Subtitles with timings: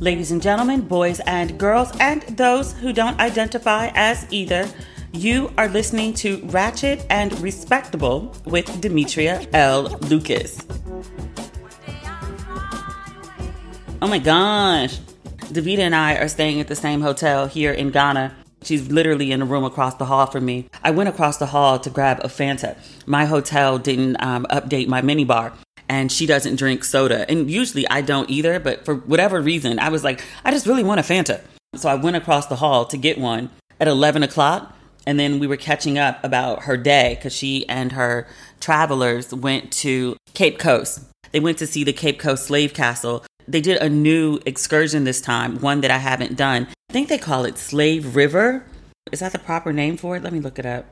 [0.00, 4.66] Ladies and gentlemen, boys and girls, and those who don't identify as either,
[5.12, 9.98] you are listening to Ratchet and Respectable with Demetria L.
[10.08, 10.64] Lucas.
[14.00, 14.96] Oh my gosh.
[15.52, 18.34] Davita and I are staying at the same hotel here in Ghana.
[18.62, 20.70] She's literally in a room across the hall from me.
[20.82, 22.78] I went across the hall to grab a Fanta.
[23.04, 25.52] My hotel didn't um, update my minibar
[25.90, 27.28] and she doesn't drink soda.
[27.28, 30.84] And usually I don't either, but for whatever reason, I was like, I just really
[30.84, 31.40] want a Fanta.
[31.74, 34.72] So I went across the hall to get one at 11 o'clock.
[35.04, 38.28] And then we were catching up about her day because she and her
[38.60, 41.00] travelers went to Cape Coast.
[41.32, 43.24] They went to see the Cape Coast Slave Castle.
[43.48, 46.68] They did a new excursion this time, one that I haven't done.
[46.88, 48.64] I think they call it Slave River.
[49.10, 50.22] Is that the proper name for it?
[50.22, 50.86] Let me look it up.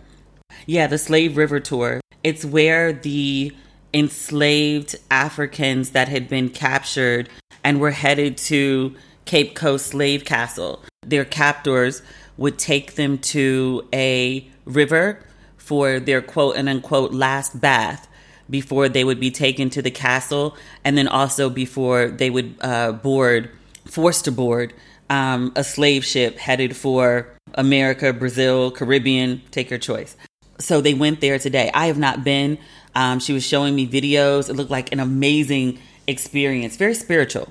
[0.67, 2.01] Yeah, the Slave River Tour.
[2.25, 3.55] It's where the
[3.93, 7.29] enslaved Africans that had been captured
[7.65, 10.83] and were headed to Cape Coast Slave Castle.
[11.07, 12.03] Their captors
[12.37, 15.21] would take them to a river
[15.57, 18.09] for their quote and unquote last bath
[18.49, 22.93] before they would be taken to the castle, and then also before they would uh,
[22.93, 23.51] board,
[23.85, 24.73] forced to board,
[25.11, 30.17] um, a slave ship headed for America, Brazil, Caribbean, take your choice.
[30.59, 31.71] So they went there today.
[31.75, 32.59] I have not been.
[32.99, 34.51] Um, she was showing me videos.
[34.51, 37.49] It looked like an amazing experience, very spiritual.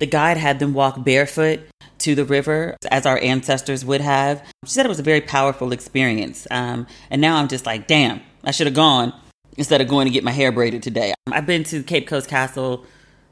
[0.00, 1.60] The guide had them walk barefoot
[1.98, 4.44] to the river as our ancestors would have.
[4.64, 6.48] She said it was a very powerful experience.
[6.50, 9.12] Um, and now I'm just like, damn, I should have gone
[9.56, 11.14] instead of going to get my hair braided today.
[11.30, 12.84] I've been to Cape Coast Castle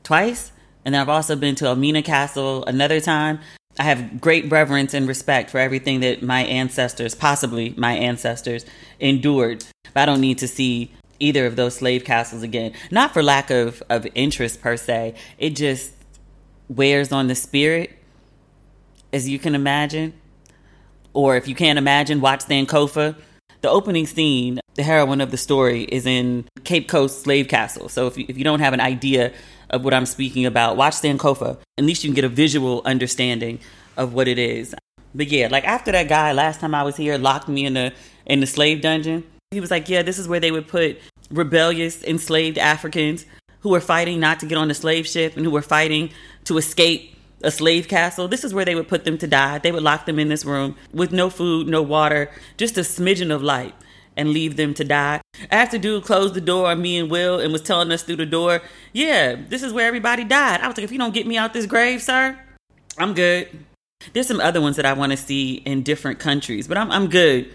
[0.05, 0.53] twice,
[0.85, 3.41] and then I've also been to Elmina Castle another time.
[3.77, 8.65] I have great reverence and respect for everything that my ancestors, possibly my ancestors,
[9.01, 9.65] endured.
[9.95, 12.73] But I don't need to see either of those slave castles again.
[12.91, 15.15] Not for lack of, of interest per se.
[15.39, 15.93] It just
[16.69, 17.97] wears on the spirit,
[19.13, 20.15] as you can imagine.
[21.13, 23.17] Or if you can't imagine, watch Sankofa.
[23.63, 27.89] The opening scene, the heroine of the story, is in Cape Coast Slave Castle.
[27.89, 29.33] So if you, if you don't have an idea
[29.71, 31.59] of what I'm speaking about, watch Sankofa.
[31.79, 33.59] At least you can get a visual understanding
[33.97, 34.75] of what it is.
[35.15, 37.95] But yeah, like after that guy last time I was here locked me in the
[38.27, 40.99] in the slave dungeon he was like, yeah, this is where they would put
[41.31, 43.27] rebellious enslaved Africans
[43.61, 46.11] who were fighting not to get on the slave ship and who were fighting
[46.45, 48.29] to escape a slave castle.
[48.29, 49.59] This is where they would put them to die.
[49.59, 53.35] They would lock them in this room with no food, no water, just a smidgen
[53.35, 53.75] of light
[54.17, 55.21] and leave them to die.
[55.51, 58.27] After dude closed the door on me and Will and was telling us through the
[58.27, 58.63] door,
[58.93, 60.61] yeah, this is where everybody died.
[60.61, 62.39] I was like, if you don't get me out this grave, sir,
[62.99, 63.49] I'm good.
[64.13, 67.09] There's some other ones that I want to see in different countries, but I'm, I'm
[67.09, 67.51] good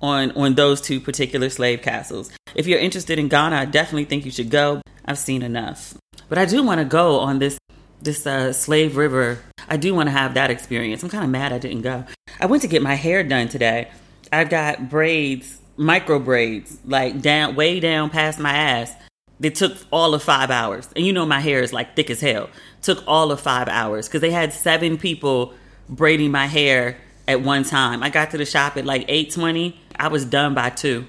[0.00, 2.30] on on those two particular slave castles.
[2.54, 4.80] If you're interested in Ghana, I definitely think you should go.
[5.04, 5.94] I've seen enough,
[6.28, 7.58] but I do want to go on this
[8.02, 9.40] this uh, slave river.
[9.68, 11.02] I do want to have that experience.
[11.02, 12.04] I'm kind of mad I didn't go.
[12.40, 13.90] I went to get my hair done today.
[14.32, 18.92] I've got braids, micro braids, like down way down past my ass.
[19.38, 22.20] They took all of five hours, and you know my hair is like thick as
[22.20, 22.48] hell.
[22.82, 25.52] Took all of five hours because they had seven people
[25.88, 26.96] braiding my hair
[27.28, 28.02] at one time.
[28.02, 29.76] I got to the shop at like 8:20.
[29.98, 31.06] I was done by 2.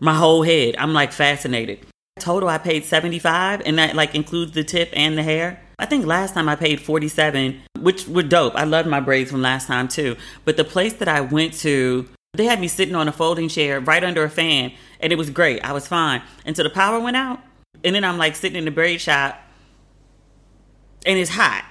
[0.00, 0.76] My whole head.
[0.78, 1.86] I'm like fascinated.
[2.20, 5.60] Total I paid 75 and that like includes the tip and the hair.
[5.78, 8.54] I think last time I paid 47, which were dope.
[8.54, 10.16] I loved my braids from last time too.
[10.44, 13.80] But the place that I went to, they had me sitting on a folding chair
[13.80, 15.64] right under a fan and it was great.
[15.64, 17.40] I was fine until the power went out.
[17.82, 19.40] And then I'm like sitting in the braid shop
[21.04, 21.64] and it's hot.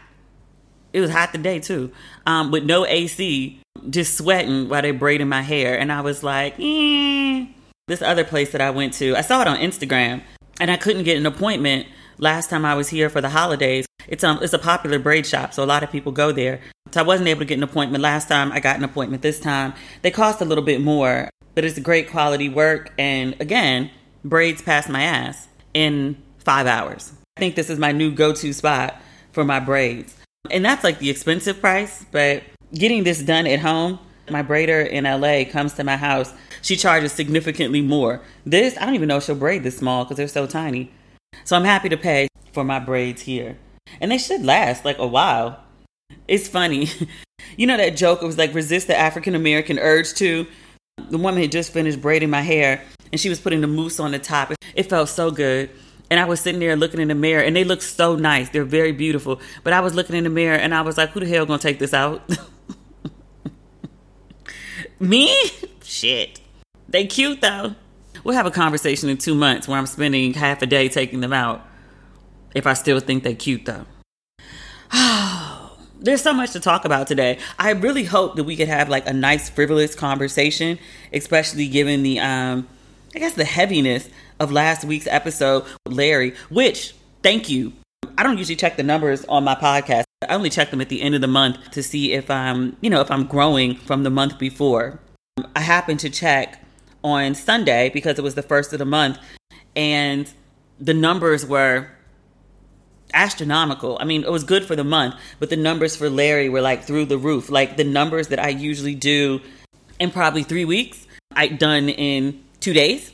[0.94, 1.92] It was hot today too,
[2.26, 3.60] um, with no AC
[3.90, 5.78] just sweating while they braiding my hair.
[5.78, 7.48] And I was like, eh.
[7.88, 10.22] This other place that I went to, I saw it on Instagram
[10.60, 11.88] and I couldn't get an appointment
[12.18, 13.86] last time I was here for the holidays.
[14.08, 16.62] It's um it's a popular braid shop, so a lot of people go there.
[16.92, 18.52] So I wasn't able to get an appointment last time.
[18.52, 19.74] I got an appointment this time.
[20.02, 23.90] They cost a little bit more, but it's great quality work and again,
[24.24, 27.14] braids past my ass in 5 hours.
[27.36, 30.16] I think this is my new go-to spot for my braids.
[30.52, 32.44] And that's like the expensive price, but
[32.74, 34.00] getting this done at home,
[34.30, 36.34] my braider in LA comes to my house.
[36.62, 38.22] She charges significantly more.
[38.46, 40.92] This, I don't even know if she'll braid this small because they're so tiny.
[41.44, 43.58] So I'm happy to pay for my braids here.
[44.00, 45.64] And they should last like a while.
[46.28, 46.90] It's funny.
[47.58, 48.22] you know that joke?
[48.22, 50.46] It was like resist the African American urge to.
[51.10, 54.12] The woman had just finished braiding my hair and she was putting the mousse on
[54.12, 54.54] the top.
[54.76, 55.70] It felt so good.
[56.14, 58.50] And I was sitting there looking in the mirror and they look so nice.
[58.50, 59.42] They're very beautiful.
[59.64, 61.58] But I was looking in the mirror and I was like, who the hell gonna
[61.58, 62.22] take this out?
[65.00, 65.36] Me?
[65.82, 66.40] Shit.
[66.88, 67.74] They cute though.
[68.24, 71.34] We'll have a conversation in two months where I'm spending half a day taking them
[71.34, 71.66] out.
[72.54, 73.88] If I still think they cute though.
[76.00, 77.40] there's so much to talk about today.
[77.58, 80.78] I really hope that we could have like a nice frivolous conversation,
[81.12, 82.68] especially given the um
[83.16, 84.10] I guess the heaviness
[84.44, 87.74] of last week's episode with Larry, which thank you.
[88.18, 90.04] I don't usually check the numbers on my podcast.
[90.22, 92.90] I only check them at the end of the month to see if I'm, you
[92.90, 95.00] know, if I'm growing from the month before.
[95.56, 96.64] I happened to check
[97.04, 99.18] on Sunday because it was the first of the month
[99.76, 100.30] and
[100.80, 101.88] the numbers were
[103.14, 103.98] astronomical.
[104.00, 106.84] I mean, it was good for the month, but the numbers for Larry were like
[106.84, 107.50] through the roof.
[107.50, 109.42] Like the numbers that I usually do
[110.00, 111.06] in probably three weeks,
[111.36, 113.12] I done in two days.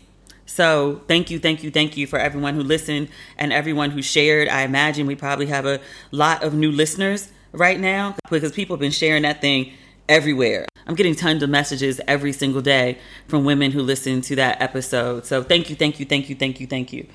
[0.49, 4.47] So thank you, thank you, thank you for everyone who listened and everyone who shared.
[4.49, 5.79] I imagine we probably have a
[6.11, 9.73] lot of new listeners right now because people have been sharing that thing
[10.09, 10.65] everywhere.
[10.87, 12.97] I'm getting tons of messages every single day
[13.27, 15.27] from women who listen to that episode.
[15.27, 17.05] So thank you, thank you, thank you, thank you, thank you.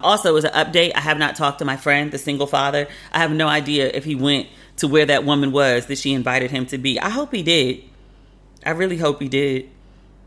[0.00, 2.86] Also, as an update, I have not talked to my friend, the single father.
[3.12, 6.50] I have no idea if he went to where that woman was that she invited
[6.50, 7.00] him to be.
[7.00, 7.82] I hope he did.
[8.66, 9.70] I really hope he did.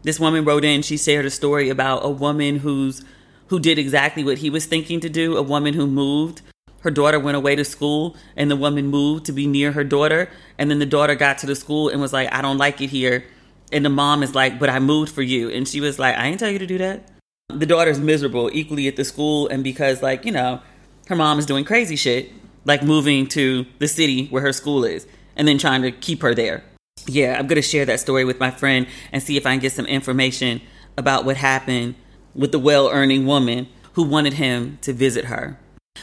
[0.08, 3.04] This woman wrote in, she shared a story about a woman who's
[3.48, 6.42] who did exactly what he was thinking to do, a woman who moved.
[6.80, 10.30] Her daughter went away to school and the woman moved to be near her daughter,
[10.58, 12.90] and then the daughter got to the school and was like, "I don't like it
[12.90, 13.26] here."
[13.74, 16.30] And the mom is like, "But I moved for you." And she was like, "I
[16.30, 17.10] didn't tell you to do that."
[17.54, 20.62] The daughter's miserable equally at the school and because like, you know,
[21.08, 22.32] her mom is doing crazy shit,
[22.64, 25.06] like moving to the city where her school is
[25.36, 26.64] and then trying to keep her there
[27.06, 29.60] yeah, I'm going to share that story with my friend and see if I can
[29.60, 30.62] get some information
[30.98, 31.96] about what happened
[32.34, 35.58] with the well earning woman who wanted him to visit her.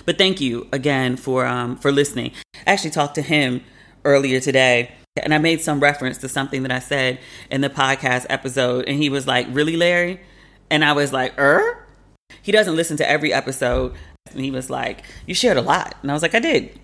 [0.05, 2.33] But thank you again for um, for listening.
[2.67, 3.63] I actually talked to him
[4.05, 4.93] earlier today,
[5.23, 7.21] and I made some reference to something that I said
[7.51, 10.21] in the podcast episode, and he was like, "Really, Larry?"
[10.71, 11.87] And I was like, "Er."
[12.43, 13.95] He doesn't listen to every episode,
[14.33, 16.79] and he was like, "You shared a lot," and I was like, "I did,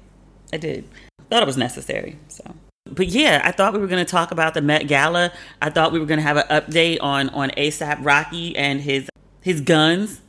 [0.52, 0.88] I did.
[1.28, 2.54] Thought it was necessary." So
[2.90, 5.32] but yeah, I thought we were going to talk about the Met Gala.
[5.62, 9.08] I thought we were going to have an update on on ASAP Rocky and his
[9.40, 10.20] his guns.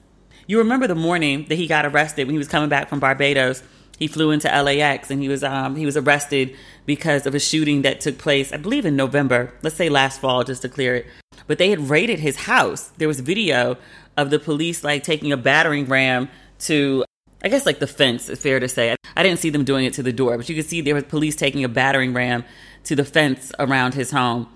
[0.48, 3.64] You remember the morning that he got arrested when he was coming back from Barbados.
[3.98, 6.56] He flew into LAX and he was um, he was arrested
[6.86, 9.54] because of a shooting that took place, I believe, in November.
[9.62, 11.08] Let's say last fall, just to clear it.
[11.48, 12.90] But they had raided his house.
[12.98, 13.78] There was video
[14.18, 16.30] of the police like taking a battering ram
[16.60, 17.06] to
[17.44, 18.96] I guess like the fence is fair to say.
[19.16, 21.06] I didn't see them doing it to the door, but you could see there was
[21.06, 22.44] police taking a battering ram
[22.86, 24.48] to the fence around his home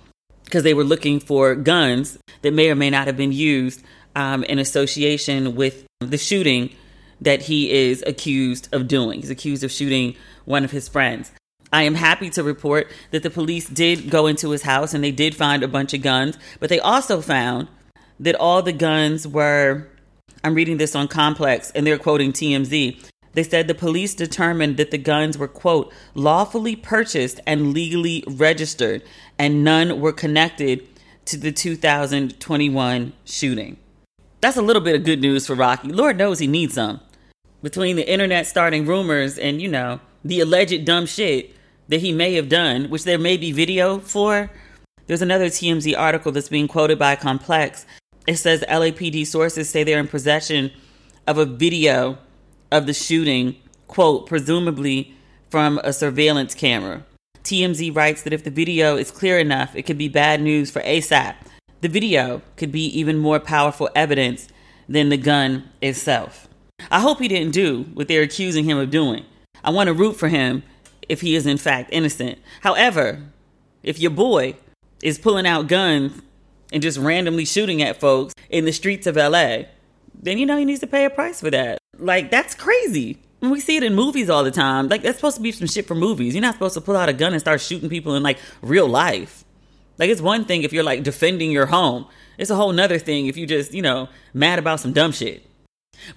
[0.46, 3.84] because they were looking for guns that may or may not have been used
[4.16, 6.74] um, in association with the shooting
[7.22, 9.22] that he is accused of doing.
[9.22, 10.16] He's accused of shooting
[10.46, 11.32] one of his friends.
[11.74, 15.12] I am happy to report that the police did go into his house and they
[15.12, 17.68] did find a bunch of guns, but they also found
[18.20, 19.88] that all the guns were
[20.46, 23.04] I'm reading this on Complex, and they're quoting TMZ.
[23.34, 29.02] They said the police determined that the guns were, quote, lawfully purchased and legally registered,
[29.40, 30.88] and none were connected
[31.26, 33.78] to the 2021 shooting.
[34.40, 35.88] That's a little bit of good news for Rocky.
[35.88, 37.02] Lord knows he needs some.
[37.64, 41.56] Between the internet starting rumors and, you know, the alleged dumb shit
[41.88, 44.52] that he may have done, which there may be video for,
[45.08, 47.88] there's another TMZ article that's being quoted by Complex
[48.28, 50.72] it says LAPD sources say they're in possession
[51.28, 52.18] of a video
[52.72, 53.56] of the shooting,
[53.88, 55.14] quote, presumably
[55.50, 57.06] from a surveillance camera.
[57.44, 60.82] TMZ writes that if the video is clear enough, it could be bad news for
[60.82, 61.36] ASAP.
[61.82, 64.48] The video could be even more powerful evidence
[64.90, 66.48] than the gun itself.
[66.90, 69.26] I hope he didn't do what they're accusing him of doing.
[69.64, 70.64] I want to root for him
[71.08, 72.40] if he is in fact innocent.
[72.62, 73.22] However,
[73.84, 74.56] if your boy
[75.04, 76.22] is pulling out guns
[76.72, 79.64] and just randomly shooting at folks in the streets of LA,
[80.14, 81.78] then you know he needs to pay a price for that.
[81.98, 83.20] Like that's crazy.
[83.42, 84.88] we see it in movies all the time.
[84.88, 86.34] Like that's supposed to be some shit for movies.
[86.34, 88.88] You're not supposed to pull out a gun and start shooting people in like real
[88.88, 89.46] life.
[89.98, 92.08] Like it's one thing if you're like defending your home.
[92.38, 95.46] It's a whole nother thing if you just, you know, mad about some dumb shit.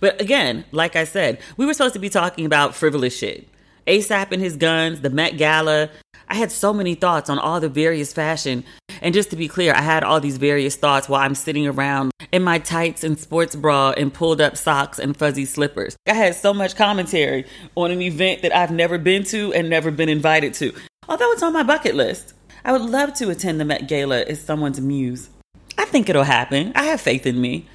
[0.00, 3.48] But again, like I said, we were supposed to be talking about frivolous shit.
[3.86, 5.90] ASAP and his guns, the Met Gala.
[6.28, 8.64] I had so many thoughts on all the various fashion
[9.00, 12.10] and just to be clear, I had all these various thoughts while I'm sitting around
[12.32, 15.96] in my tights and sports bra and pulled up socks and fuzzy slippers.
[16.06, 19.90] I had so much commentary on an event that I've never been to and never
[19.90, 20.74] been invited to,
[21.08, 22.34] although it's on my bucket list.
[22.64, 25.30] I would love to attend the Met Gala as someone's muse.
[25.78, 26.72] I think it'll happen.
[26.74, 27.66] I have faith in me.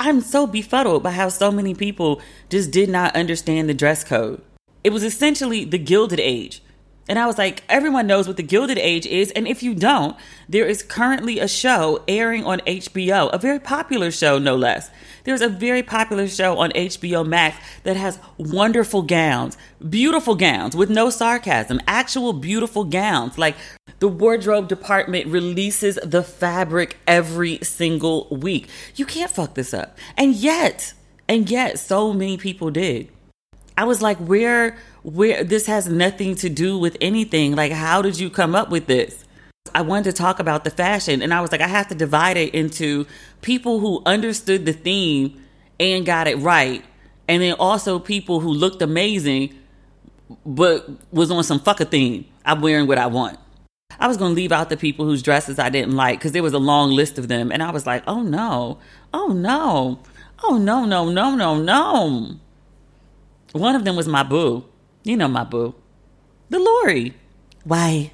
[0.00, 4.40] I'm so befuddled by how so many people just did not understand the dress code.
[4.82, 6.62] It was essentially the Gilded Age
[7.08, 9.32] And I was like, everyone knows what the Gilded Age is.
[9.32, 10.16] And if you don't,
[10.48, 14.88] there is currently a show airing on HBO, a very popular show, no less.
[15.24, 19.56] There's a very popular show on HBO Max that has wonderful gowns,
[19.88, 23.36] beautiful gowns with no sarcasm, actual beautiful gowns.
[23.36, 23.56] Like
[23.98, 28.68] the wardrobe department releases the fabric every single week.
[28.94, 29.98] You can't fuck this up.
[30.16, 30.94] And yet,
[31.28, 33.08] and yet, so many people did.
[33.76, 37.54] I was like, where, where, this has nothing to do with anything.
[37.54, 39.24] Like, how did you come up with this?
[39.74, 42.36] I wanted to talk about the fashion, and I was like, I have to divide
[42.36, 43.06] it into
[43.40, 45.40] people who understood the theme
[45.80, 46.84] and got it right,
[47.28, 49.58] and then also people who looked amazing
[50.46, 52.24] but was on some fucker theme.
[52.44, 53.38] I'm wearing what I want.
[54.00, 56.42] I was going to leave out the people whose dresses I didn't like because there
[56.42, 58.78] was a long list of them, and I was like, oh no,
[59.12, 60.00] oh no,
[60.42, 62.36] oh no, no, no, no, no.
[63.52, 64.64] One of them was my boo.
[65.04, 65.74] You know my boo.
[66.48, 67.14] The Lori.
[67.64, 68.12] Why?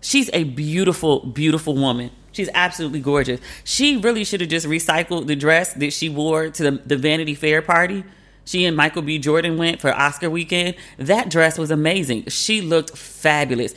[0.00, 2.10] She's a beautiful, beautiful woman.
[2.32, 3.40] She's absolutely gorgeous.
[3.64, 7.34] She really should have just recycled the dress that she wore to the, the Vanity
[7.34, 8.04] Fair party.
[8.44, 9.18] She and Michael B.
[9.18, 10.74] Jordan went for Oscar weekend.
[10.96, 12.26] That dress was amazing.
[12.28, 13.74] She looked fabulous.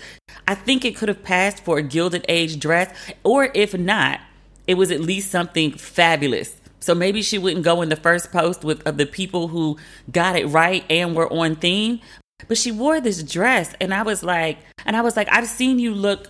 [0.47, 4.21] I think it could have passed for a Gilded Age dress, or if not,
[4.65, 6.55] it was at least something fabulous.
[6.85, 9.75] So maybe she wouldn't go in the first post with of the people who
[10.11, 11.99] got it right and were on theme.
[12.47, 15.79] But she wore this dress, and I was like, and I was like, I've seen
[15.79, 16.29] you look.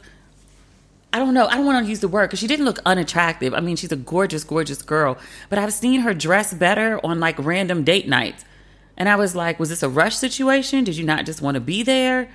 [1.11, 1.47] I don't know.
[1.47, 3.53] I don't want to use the word because she didn't look unattractive.
[3.53, 5.17] I mean, she's a gorgeous, gorgeous girl.
[5.49, 8.45] But I've seen her dress better on like random date nights.
[8.95, 10.85] And I was like, was this a rush situation?
[10.85, 12.29] Did you not just want to be there?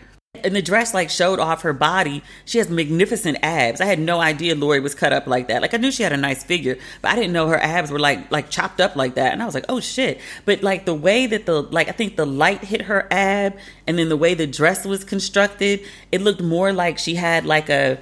[0.45, 2.23] And the dress like showed off her body.
[2.45, 3.81] She has magnificent abs.
[3.81, 5.61] I had no idea Lori was cut up like that.
[5.61, 7.99] Like I knew she had a nice figure, but I didn't know her abs were
[7.99, 9.33] like like chopped up like that.
[9.33, 10.21] And I was like, oh shit.
[10.45, 13.99] But like the way that the like I think the light hit her ab and
[13.99, 15.81] then the way the dress was constructed,
[16.13, 17.99] it looked more like she had like a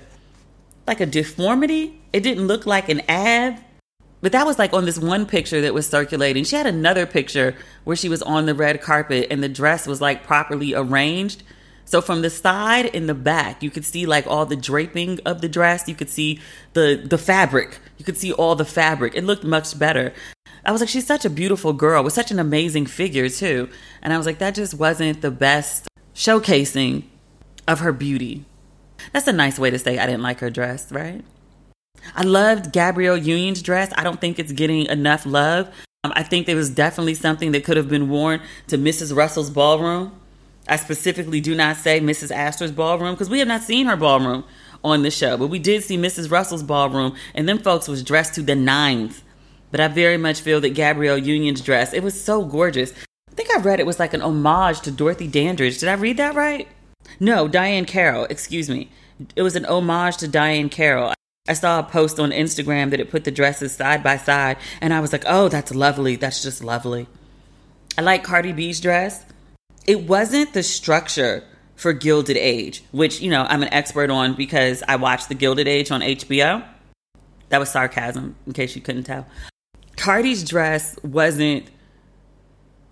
[0.87, 2.01] like a deformity.
[2.13, 3.57] It didn't look like an ab.
[4.21, 6.45] But that was like on this one picture that was circulating.
[6.45, 7.55] She had another picture
[7.85, 11.43] where she was on the red carpet and the dress was like properly arranged
[11.89, 15.41] so from the side and the back, you could see like all the draping of
[15.41, 15.89] the dress.
[15.89, 16.39] You could see
[16.75, 17.79] the the fabric.
[17.97, 19.15] You could see all the fabric.
[19.17, 20.13] It looked much better.
[20.67, 23.71] I was like, she's such a beautiful girl with such an amazing figure too.
[24.03, 27.05] And I was like, that just wasn't the best showcasing
[27.67, 28.45] of her beauty.
[29.15, 31.25] That's a nice way to say I didn't like her dress, right?
[32.15, 33.95] I loved Gabrielle Union's dress.
[33.97, 35.69] I don't think it's getting enough love.
[36.05, 39.17] Um, I think there was definitely something that could have been worn to Mrs.
[39.17, 40.13] Russell's ballroom.
[40.69, 42.31] I specifically do not say Mrs.
[42.31, 44.45] Astor's ballroom because we have not seen her ballroom
[44.85, 46.31] on the show, but we did see Mrs.
[46.31, 49.23] Russell's ballroom, and them folks was dressed to the nines.
[49.71, 52.93] But I very much feel that Gabrielle Union's dress, it was so gorgeous.
[53.31, 55.79] I think I read it was like an homage to Dorothy Dandridge.
[55.79, 56.69] Did I read that right?
[57.19, 58.91] No, Diahann Carroll, excuse me.
[59.35, 61.15] It was an homage to Diahann Carroll.
[61.49, 64.93] I saw a post on Instagram that it put the dresses side by side, and
[64.93, 66.17] I was like, oh, that's lovely.
[66.17, 67.07] That's just lovely.
[67.97, 69.25] I like Cardi B's dress
[69.89, 71.43] it wasn't the structure
[71.75, 75.67] for Gilded Age, which, you know, I'm an expert on because I watched The Gilded
[75.67, 76.63] Age on HBO.
[77.49, 79.27] That was sarcasm, in case you couldn't tell.
[79.97, 81.71] Cardi's dress wasn't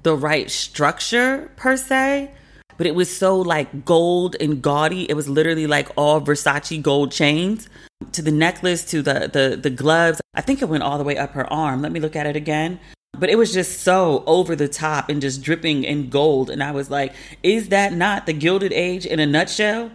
[0.05, 2.31] the right structure per se,
[2.79, 5.09] but it was so like gold and gaudy.
[5.11, 7.69] It was literally like all Versace gold chains
[8.13, 10.21] to the necklace, to the the the gloves.
[10.35, 11.83] I think it went all the way up her arm.
[11.83, 12.81] Let me look at it again
[13.19, 16.51] but it was just so over the top and just dripping in gold.
[16.51, 19.91] And i was like is that not the gilded age in a nutshell?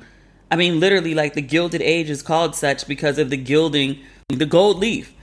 [0.50, 4.00] I mean literally like the gilded age is called such because of the gilding
[4.30, 5.14] the gold leaf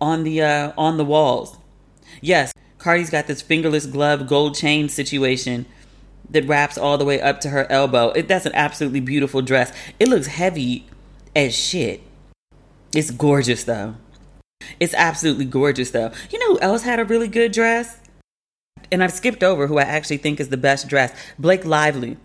[0.00, 1.56] on the uh on the walls.
[2.20, 5.66] Yes cardi's got this fingerless glove gold chain situation
[6.30, 8.10] that wraps all the way up to her elbow.
[8.10, 9.72] It, that's an absolutely beautiful dress.
[9.98, 10.86] It looks heavy
[11.34, 12.02] as shit.
[12.94, 13.96] It's gorgeous though
[14.80, 16.12] it's absolutely gorgeous, though.
[16.30, 18.00] You know who else had a really good dress?
[18.90, 22.16] And I've skipped over who I actually think is the best dress Blake Lively.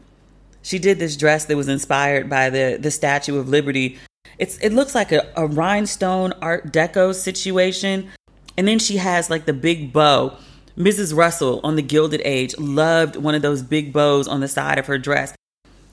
[0.61, 3.99] She did this dress that was inspired by the, the Statue of Liberty.
[4.37, 8.09] It's, it looks like a, a rhinestone Art Deco situation.
[8.57, 10.37] And then she has like the big bow.
[10.77, 11.15] Mrs.
[11.15, 14.87] Russell on the Gilded Age loved one of those big bows on the side of
[14.87, 15.35] her dress.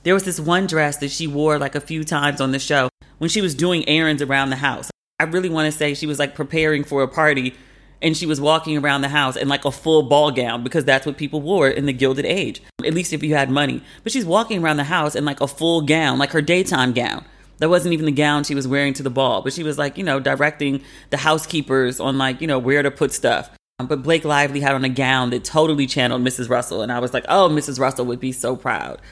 [0.05, 2.89] There was this one dress that she wore like a few times on the show
[3.19, 4.91] when she was doing errands around the house.
[5.21, 7.55] I really want to say she was like preparing for a party
[8.01, 11.05] and she was walking around the house in like a full ball gown because that's
[11.05, 13.83] what people wore in the Gilded Age, at least if you had money.
[14.03, 17.27] But she's walking around the house in like a full gown, like her daytime gown.
[17.59, 19.99] That wasn't even the gown she was wearing to the ball, but she was like,
[19.99, 23.51] you know, directing the housekeepers on like, you know, where to put stuff.
[23.79, 26.49] But Blake Lively had on a gown that totally channeled Mrs.
[26.49, 26.81] Russell.
[26.81, 27.79] And I was like, oh, Mrs.
[27.79, 29.03] Russell would be so proud.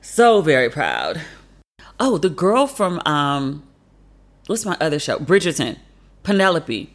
[0.00, 1.20] So very proud.
[2.00, 3.62] Oh, the girl from um
[4.48, 5.18] what's my other show?
[5.18, 5.78] Bridgerton.
[6.22, 6.92] Penelope.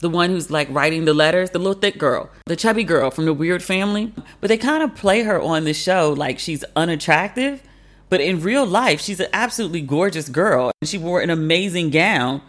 [0.00, 3.26] The one who's like writing the letters, the little thick girl, the chubby girl from
[3.26, 4.12] the weird family.
[4.40, 7.62] But they kind of play her on the show like she's unattractive.
[8.08, 10.72] But in real life, she's an absolutely gorgeous girl.
[10.80, 12.42] And she wore an amazing gown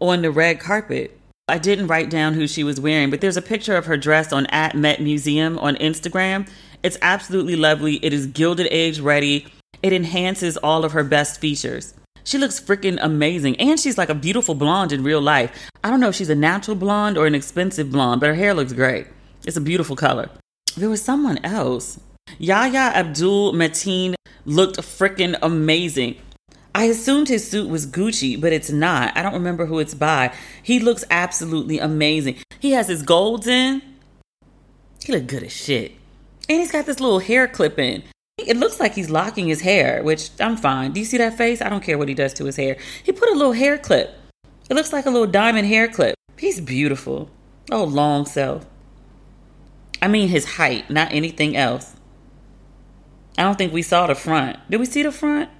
[0.00, 1.18] on the red carpet.
[1.48, 4.32] I didn't write down who she was wearing, but there's a picture of her dress
[4.32, 6.48] on at Met Museum on Instagram.
[6.82, 7.96] It's absolutely lovely.
[8.04, 9.46] It is Gilded Age ready.
[9.82, 11.94] It enhances all of her best features.
[12.28, 13.56] She looks freaking amazing.
[13.58, 15.70] And she's like a beautiful blonde in real life.
[15.82, 18.52] I don't know if she's a natural blonde or an expensive blonde, but her hair
[18.52, 19.06] looks great.
[19.46, 20.28] It's a beautiful color.
[20.76, 21.98] There was someone else.
[22.36, 26.16] Yahya Abdul Mateen looked freaking amazing.
[26.74, 29.16] I assumed his suit was Gucci, but it's not.
[29.16, 30.34] I don't remember who it's by.
[30.62, 32.36] He looks absolutely amazing.
[32.60, 33.80] He has his golds in.
[35.02, 35.92] He look good as shit.
[36.46, 38.02] And he's got this little hair clip in.
[38.38, 40.92] It looks like he's locking his hair, which I'm fine.
[40.92, 41.60] Do you see that face?
[41.60, 42.76] I don't care what he does to his hair.
[43.02, 44.14] He put a little hair clip.
[44.70, 46.14] It looks like a little diamond hair clip.
[46.38, 47.30] He's beautiful.
[47.70, 48.64] Oh, long self.
[50.00, 51.96] I mean his height, not anything else.
[53.36, 54.56] I don't think we saw the front.
[54.70, 55.50] Did we see the front?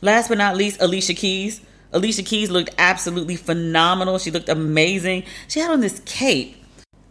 [0.00, 1.60] Last but not least, Alicia Keys.
[1.92, 4.18] Alicia Keys looked absolutely phenomenal.
[4.18, 5.24] She looked amazing.
[5.46, 6.56] She had on this cape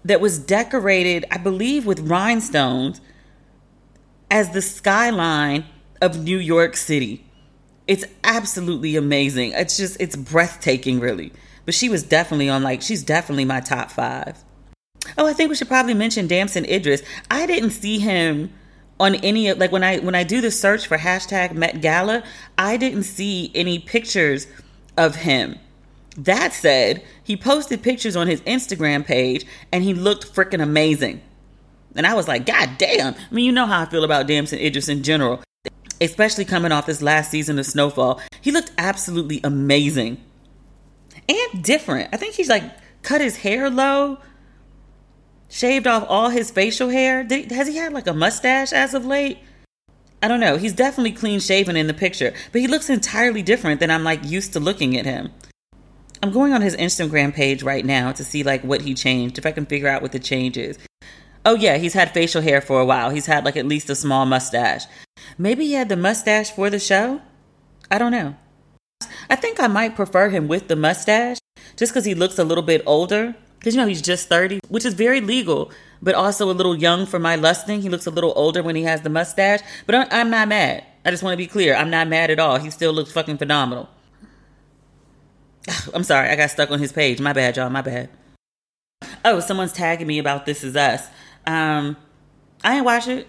[0.04, 3.00] that was decorated, I believe, with rhinestones
[4.32, 5.66] as the skyline
[6.02, 7.24] of New York City.
[7.86, 9.52] It's absolutely amazing.
[9.52, 11.34] It's just, it's breathtaking, really.
[11.66, 14.44] But she was definitely on, like, she's definitely my top five.
[15.18, 17.04] Oh, I think we should probably mention Damson Idris.
[17.30, 18.54] I didn't see him
[19.00, 22.24] on any of like when I when I do the search for hashtag Met Gala,
[22.56, 24.46] I didn't see any pictures
[24.96, 25.58] of him.
[26.18, 31.22] That said, he posted pictures on his Instagram page and he looked freaking amazing.
[31.96, 33.14] And I was like, God damn.
[33.14, 35.42] I mean, you know how I feel about Damson Idris in general,
[36.00, 38.22] especially coming off this last season of Snowfall.
[38.42, 40.24] He looked absolutely amazing
[41.28, 42.10] and different.
[42.14, 42.64] I think he's like
[43.02, 44.20] cut his hair low
[45.52, 47.24] shaved off all his facial hair.
[47.24, 49.38] Did, has he had like a mustache as of late?
[50.24, 50.58] I don't know.
[50.58, 54.24] He's definitely clean shaven in the picture, but he looks entirely different than I'm like
[54.24, 55.32] used to looking at him.
[56.24, 59.46] I'm going on his Instagram page right now to see like what he changed, if
[59.46, 60.78] I can figure out what the change is.
[61.46, 63.10] Oh yeah, he's had facial hair for a while.
[63.10, 64.86] He's had like at least a small mustache.
[65.38, 67.22] Maybe he had the mustache for the show?
[67.90, 68.36] I don't know.
[69.30, 71.40] I think I might prefer him with the mustache
[71.76, 74.86] just because he looks a little bit older because you know he's just 30, which
[74.86, 77.82] is very legal, but also a little young for my lusting.
[77.82, 80.84] He looks a little older when he has the mustache, but I'm not mad.
[81.06, 81.76] I just want to be clear.
[81.76, 82.58] I'm not mad at all.
[82.58, 83.90] He still looks fucking phenomenal.
[85.94, 87.20] I'm sorry, I got stuck on his page.
[87.20, 87.70] My bad, y'all.
[87.70, 88.10] My bad.
[89.24, 91.08] Oh, someone's tagging me about This Is Us.
[91.46, 91.98] Um,
[92.64, 93.28] I ain't watch it.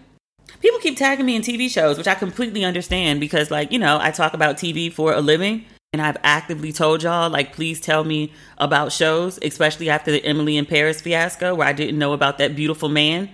[0.60, 3.98] People keep tagging me in TV shows, which I completely understand because, like, you know,
[4.00, 5.64] I talk about TV for a living.
[5.94, 10.56] And I've actively told y'all, like, please tell me about shows, especially after the Emily
[10.56, 13.28] in Paris fiasco, where I didn't know about that beautiful man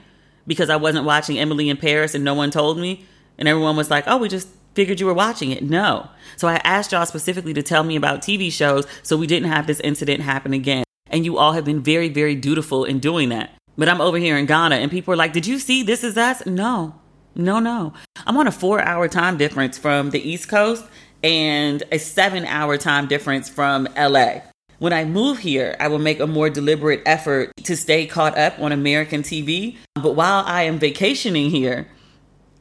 [0.44, 3.06] because I wasn't watching Emily in Paris and no one told me.
[3.38, 5.62] And everyone was like, oh, we just figured you were watching it.
[5.62, 6.08] No.
[6.36, 9.68] So I asked y'all specifically to tell me about TV shows so we didn't have
[9.68, 10.82] this incident happen again.
[11.10, 13.54] And you all have been very, very dutiful in doing that.
[13.78, 16.18] But I'm over here in Ghana and people are like, did you see This Is
[16.18, 16.44] Us?
[16.44, 16.96] No.
[17.36, 17.92] No, no.
[18.26, 20.84] I'm on a four hour time difference from the East Coast
[21.22, 24.40] and a seven hour time difference from LA.
[24.80, 28.58] When I move here, I will make a more deliberate effort to stay caught up
[28.58, 29.76] on American TV.
[29.94, 31.86] But while I am vacationing here,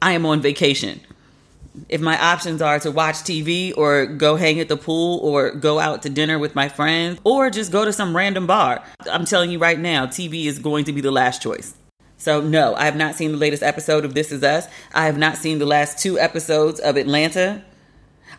[0.00, 1.00] I am on vacation.
[1.88, 5.78] If my options are to watch TV or go hang at the pool or go
[5.78, 9.50] out to dinner with my friends or just go to some random bar, I'm telling
[9.50, 11.74] you right now, TV is going to be the last choice.
[12.16, 14.66] So, no, I have not seen the latest episode of This Is Us.
[14.92, 17.64] I have not seen the last two episodes of Atlanta.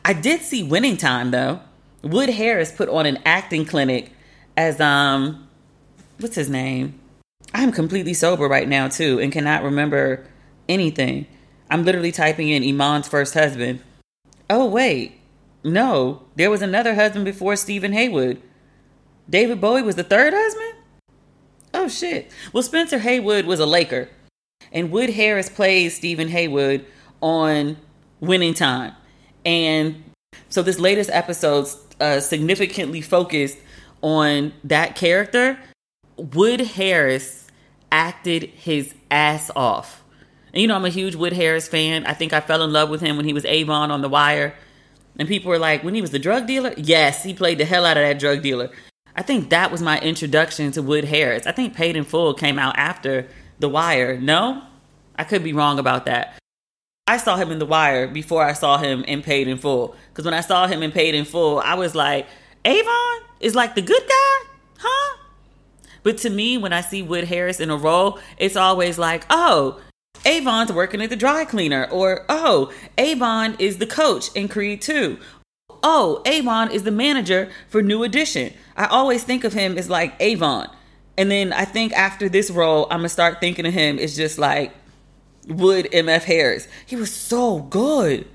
[0.04, 1.62] I did see Winning Time though.
[2.02, 4.12] Wood Harris put on an acting clinic
[4.56, 5.48] as um
[6.20, 7.00] what's his name?
[7.54, 10.26] I'm completely sober right now too and cannot remember
[10.68, 11.26] anything.
[11.70, 13.82] I'm literally typing in Iman's first husband.
[14.50, 15.20] Oh wait.
[15.64, 18.42] No, there was another husband before Stephen Haywood.
[19.30, 20.74] David Bowie was the third husband?
[21.74, 22.32] Oh shit.
[22.54, 24.10] Well, Spencer Haywood was a Laker.
[24.72, 26.86] And Wood Harris plays Stephen Haywood
[27.22, 27.78] on
[28.20, 28.94] Winning Time.
[29.46, 30.04] And
[30.50, 31.68] so this latest episode
[32.00, 33.58] uh, significantly focused
[34.02, 35.60] on that character.
[36.18, 37.48] Wood Harris
[37.92, 40.04] acted his ass off.
[40.54, 42.06] And you know, I'm a huge Wood Harris fan.
[42.06, 44.56] I think I fell in love with him when he was Avon on The Wire.
[45.18, 46.74] And people were like, when he was the drug dealer?
[46.78, 48.72] Yes, he played the hell out of that drug dealer.
[49.16, 51.46] I think that was my introduction to Wood Harris.
[51.46, 53.28] I think Paid in Full came out after
[53.60, 54.18] The Wire.
[54.18, 54.64] No?
[55.18, 56.40] I could be wrong about that.
[57.06, 59.96] I saw him in The Wire before I saw him in Paid in Full.
[60.10, 62.28] Because when I saw him in Paid in Full, I was like,
[62.64, 65.18] Avon is like the good guy, huh?
[66.04, 69.82] But to me, when I see Wood Harris in a role, it's always like, oh,
[70.26, 75.18] Avon's working at the dry cleaner, or oh, Avon is the coach in Creed 2.
[75.82, 78.54] Oh, Avon is the manager for New Edition.
[78.76, 80.70] I always think of him as like Avon.
[81.18, 84.38] And then I think after this role, I'm gonna start thinking of him as just
[84.38, 84.74] like
[85.48, 86.68] Wood MF Harris.
[86.86, 88.28] He was so good.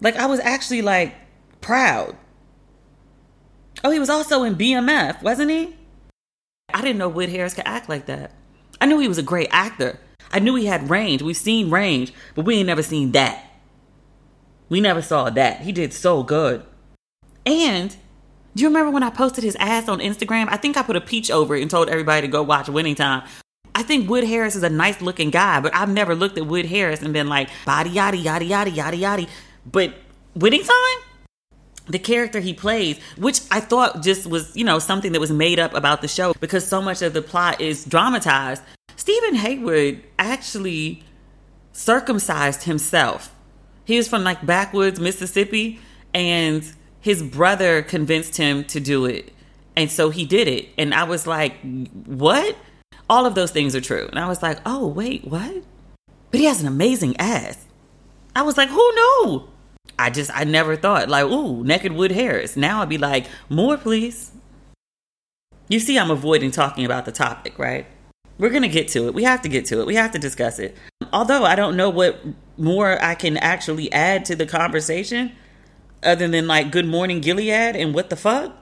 [0.00, 1.14] Like I was actually like
[1.60, 2.16] proud.
[3.84, 5.74] Oh, he was also in BMF, wasn't he?
[6.72, 8.32] I didn't know Wood Harris could act like that.
[8.80, 9.98] I knew he was a great actor.
[10.32, 11.22] I knew he had range.
[11.22, 13.44] We've seen range, but we ain't never seen that.
[14.68, 15.60] We never saw that.
[15.60, 16.64] He did so good.
[17.44, 17.94] And
[18.54, 20.48] do you remember when I posted his ass on Instagram?
[20.50, 22.94] I think I put a peach over it and told everybody to go watch Winning
[22.94, 23.26] Time.
[23.74, 26.66] I think Wood Harris is a nice looking guy, but I've never looked at Wood
[26.66, 29.26] Harris and been like, body yada yada yada yada yada.
[29.66, 29.94] But
[30.34, 31.02] Winning Time?
[31.88, 35.58] the character he plays, which I thought just was, you know, something that was made
[35.58, 38.62] up about the show because so much of the plot is dramatized.
[38.96, 41.02] Steven Haywood actually
[41.72, 43.34] circumcised himself.
[43.84, 45.80] He was from like backwoods Mississippi,
[46.14, 46.64] and
[47.00, 49.32] his brother convinced him to do it.
[49.76, 50.68] And so he did it.
[50.78, 51.54] And I was like,
[52.04, 52.56] what?
[53.08, 54.06] All of those things are true.
[54.08, 55.62] And I was like, oh, wait, what?
[56.30, 57.66] But he has an amazing ass.
[58.34, 59.48] I was like, who knew?
[59.98, 62.56] I just I never thought like, ooh, naked Wood Harris.
[62.56, 64.32] Now I'd be like, more please.
[65.68, 67.86] You see, I'm avoiding talking about the topic, right?
[68.38, 69.14] We're gonna get to it.
[69.14, 69.86] We have to get to it.
[69.86, 70.76] We have to discuss it.
[71.12, 72.20] Although I don't know what
[72.56, 75.32] more I can actually add to the conversation
[76.02, 78.56] other than like good morning Gilead and what the fuck?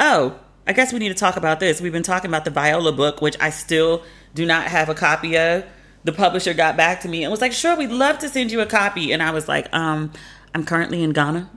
[0.00, 1.80] Oh, I guess we need to talk about this.
[1.80, 4.02] We've been talking about the Viola book, which I still
[4.34, 5.64] do not have a copy of.
[6.04, 8.60] The publisher got back to me and was like, sure, we'd love to send you
[8.60, 9.12] a copy.
[9.12, 10.12] And I was like, um,
[10.54, 11.50] I'm currently in Ghana.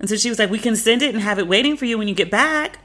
[0.00, 1.98] And so she was like, We can send it and have it waiting for you
[1.98, 2.78] when you get back.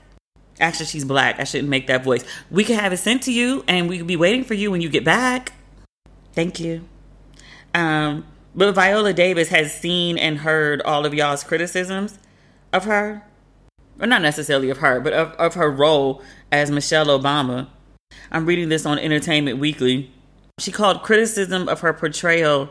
[0.60, 1.40] Actually, she's black.
[1.40, 2.24] I shouldn't make that voice.
[2.52, 4.82] We can have it sent to you and we can be waiting for you when
[4.82, 5.54] you get back.
[6.34, 6.88] Thank you.
[7.74, 12.20] Um, but Viola Davis has seen and heard all of y'all's criticisms
[12.72, 13.24] of her.
[14.00, 17.68] Or not necessarily of her, but of, of her role as Michelle Obama.
[18.32, 20.12] I'm reading this on Entertainment Weekly.
[20.60, 22.70] She called criticism of her portrayal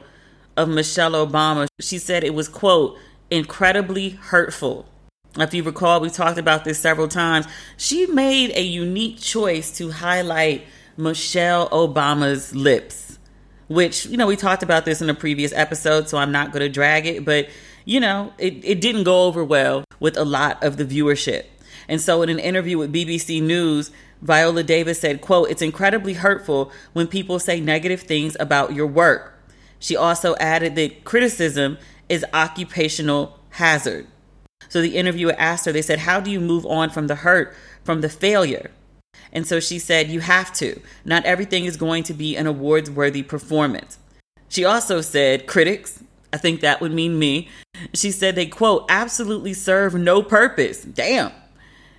[0.57, 1.67] of Michelle Obama.
[1.81, 2.97] She said it was, quote,
[3.31, 4.87] incredibly hurtful.
[5.37, 7.47] If you recall, we talked about this several times.
[7.79, 10.67] She made a unique choice to highlight
[10.97, 13.19] Michelle Obama's lips,
[13.69, 16.61] which, you know, we talked about this in a previous episode, so I'm not going
[16.61, 17.49] to drag it, but,
[17.87, 21.47] you know, it, it didn't go over well with a lot of the viewership.
[21.89, 23.91] And so in an interview with BBC News,
[24.21, 29.43] Viola Davis said, quote, it's incredibly hurtful when people say negative things about your work.
[29.79, 34.07] She also added that criticism is occupational hazard.
[34.73, 37.55] So the interviewer asked her, they said, How do you move on from the hurt,
[37.85, 38.71] from the failure?
[39.31, 40.81] And so she said, You have to.
[41.05, 43.99] Not everything is going to be an awards worthy performance.
[44.49, 47.51] She also said, Critics, I think that would mean me.
[47.93, 50.83] She said they, quote, absolutely serve no purpose.
[50.83, 51.33] Damn.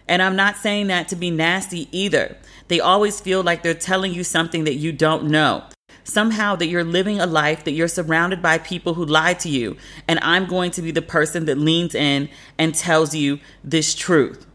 [0.08, 2.36] And I'm not saying that to be nasty either.
[2.70, 5.64] They always feel like they're telling you something that you don't know
[6.04, 9.78] somehow that you're living a life that you're surrounded by people who lie to you.
[10.08, 14.46] And I'm going to be the person that leans in and tells you this truth.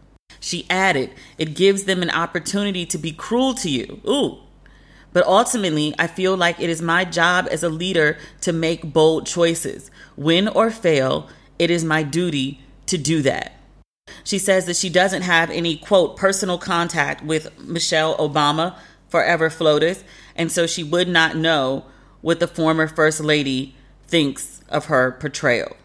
[0.40, 4.00] She added, it gives them an opportunity to be cruel to you.
[4.08, 4.38] Ooh.
[5.12, 9.26] But ultimately, I feel like it is my job as a leader to make bold
[9.26, 9.90] choices.
[10.16, 13.54] Win or fail, it is my duty to do that.
[14.22, 18.76] She says that she doesn't have any, quote, personal contact with Michelle Obama,
[19.08, 20.04] forever FLOTUS,
[20.38, 21.84] and so she would not know
[22.22, 23.74] what the former First Lady
[24.06, 25.76] thinks of her portrayal.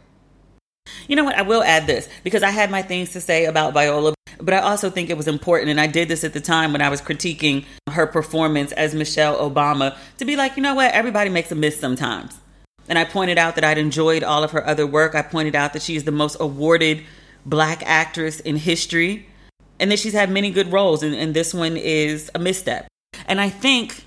[1.07, 1.35] You know what?
[1.35, 4.59] I will add this because I had my things to say about Viola, but I
[4.59, 7.01] also think it was important, and I did this at the time when I was
[7.01, 10.91] critiquing her performance as Michelle Obama, to be like, you know what?
[10.91, 12.39] Everybody makes a miss sometimes.
[12.87, 15.15] And I pointed out that I'd enjoyed all of her other work.
[15.15, 17.03] I pointed out that she is the most awarded
[17.45, 19.27] black actress in history,
[19.79, 22.87] and that she's had many good roles, and, and this one is a misstep.
[23.25, 24.05] And I think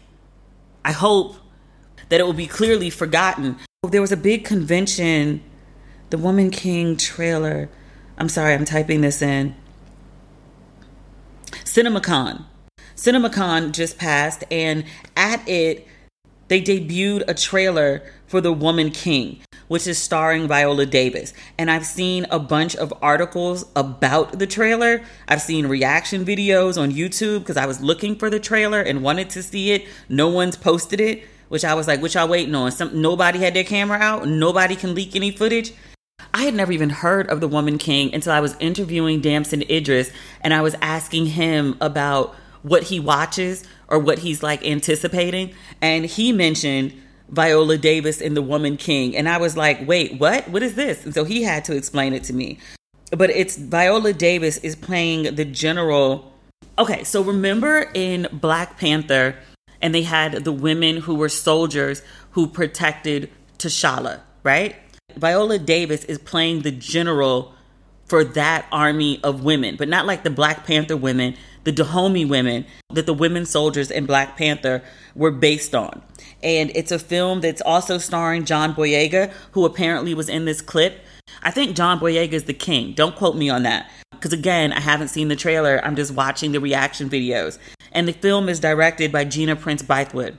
[0.87, 1.35] I hope
[2.11, 3.57] that it will be clearly forgotten.
[3.83, 5.43] There was a big convention,
[6.11, 7.69] the Woman King trailer.
[8.17, 9.57] I'm sorry, I'm typing this in.
[11.65, 12.45] CinemaCon.
[12.95, 14.85] CinemaCon just passed, and
[15.17, 15.89] at it,
[16.47, 21.33] they debuted a trailer for The Woman King, which is starring Viola Davis.
[21.59, 25.03] And I've seen a bunch of articles about the trailer.
[25.29, 29.31] I've seen reaction videos on YouTube because I was looking for the trailer and wanted
[29.31, 29.87] to see it.
[30.09, 33.55] No one's posted it, which I was like, "What y'all waiting on?" Some nobody had
[33.55, 34.27] their camera out.
[34.27, 35.73] Nobody can leak any footage.
[36.33, 40.11] I had never even heard of the Woman King until I was interviewing Damson Idris,
[40.41, 46.05] and I was asking him about what he watches or what he's like anticipating, and
[46.05, 46.93] he mentioned
[47.29, 50.49] Viola Davis in The Woman King, and I was like, "Wait, what?
[50.49, 52.59] What is this?" And so he had to explain it to me.
[53.11, 56.33] But it's Viola Davis is playing the general.
[56.79, 59.37] Okay, so remember in Black Panther
[59.81, 64.77] and they had the women who were soldiers who protected T'Challa, right?
[65.17, 67.55] Viola Davis is playing the general
[68.07, 71.37] for that army of women, but not like the Black Panther women,
[71.67, 74.83] the Dahomey women that the women soldiers in Black Panther
[75.15, 76.01] were based on.
[76.43, 81.01] And it's a film that's also starring John Boyega, who apparently was in this clip.
[81.43, 82.95] I think John Boyega is the king.
[82.95, 83.91] Don't quote me on that.
[84.13, 87.59] Because again, I haven't seen the trailer, I'm just watching the reaction videos
[87.97, 90.37] and the film is directed by Gina Prince Bythewood.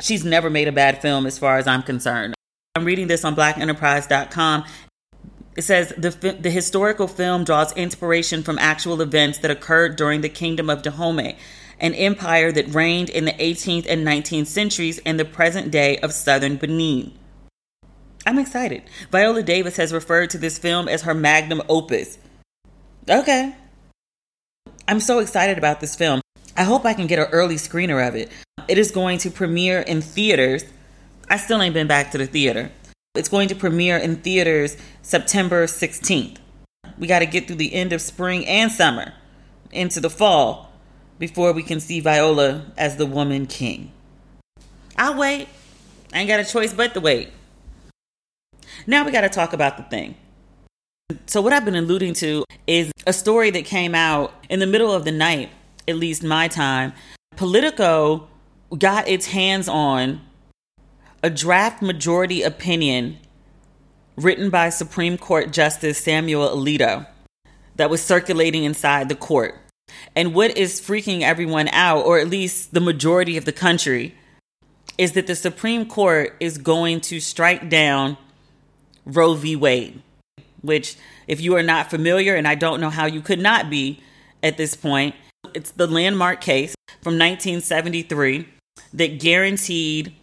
[0.00, 2.34] She's never made a bad film as far as I'm concerned.
[2.74, 4.64] I'm reading this on blackenterprise.com.
[5.56, 10.28] It says the, the historical film draws inspiration from actual events that occurred during the
[10.28, 11.36] Kingdom of Dahomey,
[11.78, 16.12] an empire that reigned in the 18th and 19th centuries and the present day of
[16.12, 17.12] southern Benin.
[18.26, 18.82] I'm excited.
[19.12, 22.18] Viola Davis has referred to this film as her magnum opus.
[23.08, 23.54] Okay.
[24.88, 26.20] I'm so excited about this film.
[26.56, 28.30] I hope I can get an early screener of it.
[28.66, 30.64] It is going to premiere in theaters.
[31.28, 32.70] I still ain't been back to the theater.
[33.14, 36.38] It's going to premiere in theaters September 16th.
[36.98, 39.12] We got to get through the end of spring and summer
[39.70, 40.72] into the fall
[41.20, 43.92] before we can see Viola as the woman king.
[44.96, 45.46] I'll wait.
[46.12, 47.30] I ain't got a choice but to wait.
[48.84, 50.16] Now we got to talk about the thing.
[51.26, 54.90] So, what I've been alluding to is a story that came out in the middle
[54.90, 55.50] of the night
[55.86, 56.92] at least my time,
[57.36, 58.28] Politico
[58.76, 60.20] got its hands on
[61.24, 63.18] a draft majority opinion
[64.14, 67.06] written by Supreme Court Justice Samuel Alito
[67.76, 69.58] that was circulating inside the court.
[70.14, 74.14] And what is freaking everyone out, or at least the majority of the country,
[74.98, 78.18] is that the Supreme Court is going to strike down
[79.06, 79.56] Roe v.
[79.56, 80.02] Wade,
[80.60, 80.94] which,
[81.26, 83.98] if you are not familiar, and I don't know how you could not be
[84.42, 85.14] at this point,
[85.54, 88.46] it's the landmark case from 1973
[88.92, 90.14] that guaranteed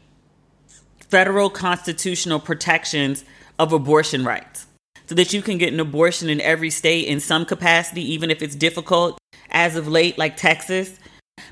[1.12, 3.24] federal constitutional protections
[3.60, 4.65] of abortion rights
[5.06, 8.41] so that you can get an abortion in every state in some capacity, even if
[8.41, 9.19] it's difficult
[9.50, 11.00] as of late, like Texas.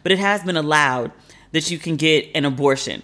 [0.02, 1.12] But it has been allowed
[1.52, 3.04] that you can get an abortion.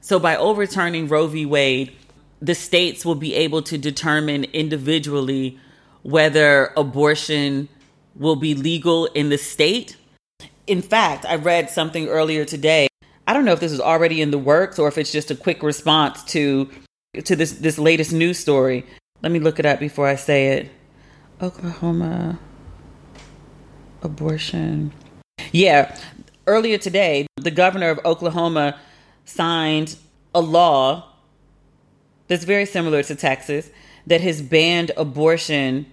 [0.00, 1.44] So by overturning Roe v.
[1.44, 1.92] Wade,
[2.40, 5.58] the states will be able to determine individually
[6.02, 7.68] whether abortion
[8.14, 9.96] will be legal in the state
[10.68, 12.88] in fact, I read something earlier today.
[13.28, 15.34] I don't know if this is already in the works or if it's just a
[15.34, 16.70] quick response to
[17.24, 18.86] to this this latest news story.
[19.22, 20.70] Let me look it up before I say it.
[21.42, 22.38] Oklahoma
[24.02, 24.92] abortion.
[25.52, 25.94] Yeah,
[26.46, 28.80] earlier today, the governor of Oklahoma
[29.26, 29.96] signed
[30.34, 31.12] a law
[32.28, 33.70] that's very similar to Texas
[34.06, 35.84] that has banned abortion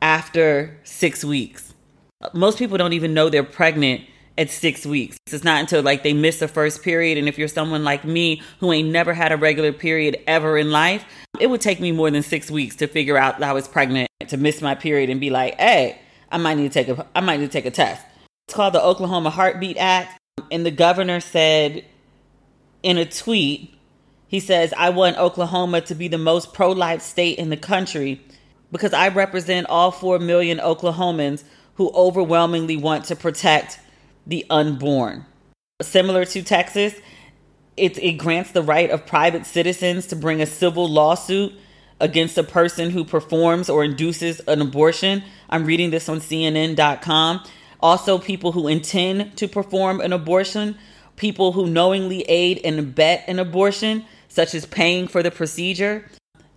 [0.00, 1.70] after 6 weeks
[2.32, 4.02] most people don't even know they're pregnant
[4.38, 5.18] at six weeks.
[5.30, 7.18] It's not until like they miss the first period.
[7.18, 10.70] And if you're someone like me who ain't never had a regular period ever in
[10.70, 11.04] life,
[11.38, 14.08] it would take me more than six weeks to figure out that I was pregnant
[14.28, 17.20] to miss my period and be like, hey, I might need to take a I
[17.20, 18.04] might need to take a test.
[18.46, 20.18] It's called the Oklahoma Heartbeat Act.
[20.50, 21.84] And the governor said
[22.82, 23.74] in a tweet,
[24.26, 28.20] he says, I want Oklahoma to be the most pro life state in the country
[28.70, 31.42] because I represent all 4 million Oklahomans
[31.74, 33.79] who overwhelmingly want to protect
[34.26, 35.26] the unborn.
[35.82, 36.94] Similar to Texas,
[37.76, 41.52] it, it grants the right of private citizens to bring a civil lawsuit
[42.00, 45.22] against a person who performs or induces an abortion.
[45.48, 47.44] I'm reading this on CNN.com.
[47.80, 50.76] Also, people who intend to perform an abortion,
[51.16, 56.04] people who knowingly aid and abet an abortion, such as paying for the procedure,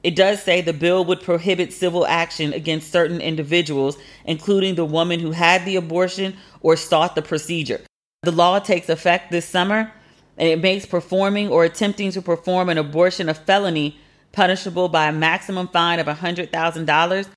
[0.03, 5.19] it does say the bill would prohibit civil action against certain individuals, including the woman
[5.19, 7.81] who had the abortion or sought the procedure.
[8.23, 9.91] The law takes effect this summer
[10.37, 13.99] and it makes performing or attempting to perform an abortion a felony
[14.31, 17.27] punishable by a maximum fine of $100,000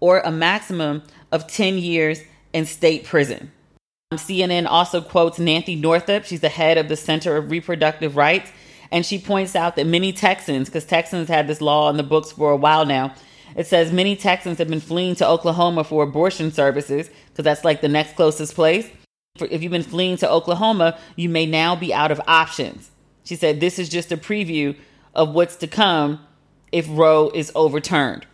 [0.00, 2.20] or a maximum of 10 years
[2.52, 3.50] in state prison.
[4.12, 6.24] Um, CNN also quotes Nancy Northup.
[6.24, 8.50] She's the head of the Center of Reproductive Rights.
[8.92, 12.30] And she points out that many Texans, because Texans had this law in the books
[12.30, 13.14] for a while now,
[13.56, 17.80] it says many Texans have been fleeing to Oklahoma for abortion services, because that's like
[17.80, 18.88] the next closest place.
[19.40, 22.90] If you've been fleeing to Oklahoma, you may now be out of options.
[23.24, 24.76] She said, This is just a preview
[25.14, 26.20] of what's to come
[26.70, 28.26] if Roe is overturned.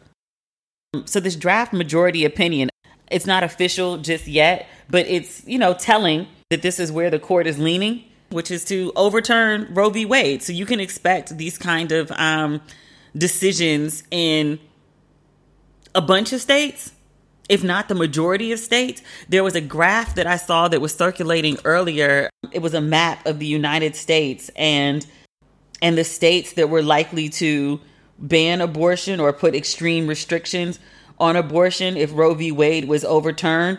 [0.94, 2.70] Um, so, this draft majority opinion,
[3.12, 7.18] it's not official just yet, but it's, you know, telling that this is where the
[7.20, 10.04] court is leaning, which is to overturn Roe v.
[10.04, 10.42] Wade.
[10.42, 12.60] So, you can expect these kind of um,
[13.16, 14.58] decisions in
[15.94, 16.92] a bunch of states
[17.48, 19.02] if not the majority of states.
[19.28, 22.30] There was a graph that I saw that was circulating earlier.
[22.52, 25.06] It was a map of the United States and
[25.80, 27.80] and the states that were likely to
[28.18, 30.80] ban abortion or put extreme restrictions
[31.20, 32.50] on abortion if Roe v.
[32.50, 33.78] Wade was overturned.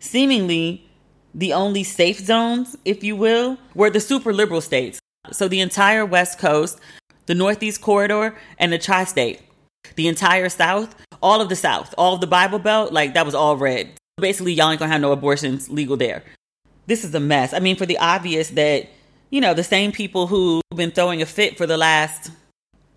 [0.00, 0.88] Seemingly,
[1.34, 5.00] the only safe zones, if you will, were the super liberal states.
[5.30, 6.78] So the entire West Coast,
[7.26, 9.40] the Northeast Corridor, and the Tri State.
[9.96, 13.34] The entire South all of the South, all of the Bible Belt, like that was
[13.34, 13.88] all red.
[14.16, 16.22] Basically, y'all ain't gonna have no abortions legal there.
[16.86, 17.54] This is a mess.
[17.54, 18.88] I mean, for the obvious that,
[19.30, 22.30] you know, the same people who've been throwing a fit for the last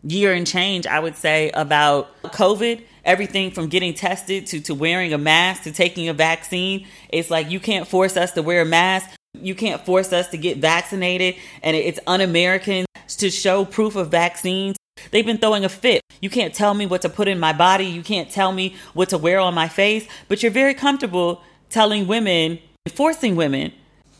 [0.03, 5.13] year and change, I would say, about COVID, everything from getting tested to, to wearing
[5.13, 6.87] a mask to taking a vaccine.
[7.09, 9.09] It's like you can't force us to wear a mask.
[9.33, 11.35] You can't force us to get vaccinated.
[11.61, 14.75] And it's un American to show proof of vaccines.
[15.11, 16.01] They've been throwing a fit.
[16.21, 17.85] You can't tell me what to put in my body.
[17.85, 22.07] You can't tell me what to wear on my face, but you're very comfortable telling
[22.07, 22.59] women,
[22.93, 23.71] forcing women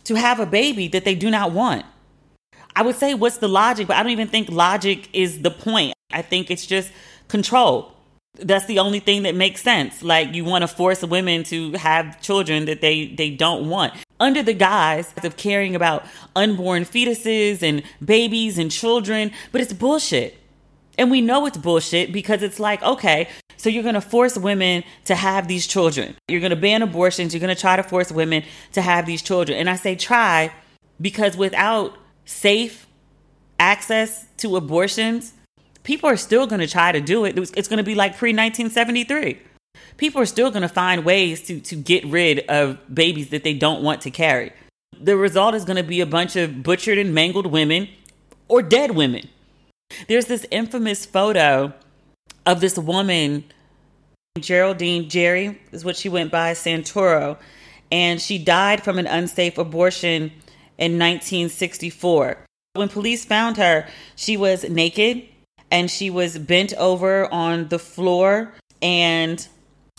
[0.03, 1.85] to have a baby that they do not want.
[2.75, 3.87] I would say, what's the logic?
[3.87, 5.93] But I don't even think logic is the point.
[6.11, 6.91] I think it's just
[7.27, 7.94] control.
[8.37, 10.03] That's the only thing that makes sense.
[10.03, 14.41] Like you want to force women to have children that they, they don't want under
[14.43, 20.37] the guise of caring about unborn fetuses and babies and children, but it's bullshit.
[20.97, 24.83] And we know it's bullshit because it's like, okay, so you're going to force women
[25.05, 26.15] to have these children.
[26.27, 27.33] You're going to ban abortions.
[27.33, 28.43] You're going to try to force women
[28.73, 29.57] to have these children.
[29.57, 30.51] And I say try
[31.01, 32.87] because without safe
[33.59, 35.33] access to abortions,
[35.85, 37.37] people are still going to try to do it.
[37.37, 39.39] It's going to be like pre 1973.
[39.95, 43.53] People are still going to find ways to, to get rid of babies that they
[43.53, 44.51] don't want to carry.
[44.99, 47.87] The result is going to be a bunch of butchered and mangled women
[48.49, 49.29] or dead women
[50.07, 51.73] there's this infamous photo
[52.45, 53.43] of this woman,
[54.39, 57.37] Geraldine Gerri is what she went by, Santoro,
[57.91, 60.31] and she died from an unsafe abortion
[60.77, 62.37] in 1964.
[62.73, 65.27] When police found her, she was naked
[65.71, 69.47] and she was bent over on the floor and